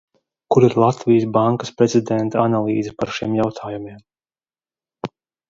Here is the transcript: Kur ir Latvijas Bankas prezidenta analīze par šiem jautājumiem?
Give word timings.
Kur 0.53 0.63
ir 0.69 0.75
Latvijas 0.83 1.27
Bankas 1.35 1.71
prezidenta 1.81 2.39
analīze 2.45 2.95
par 3.03 3.13
šiem 3.19 3.37
jautājumiem? 3.41 4.01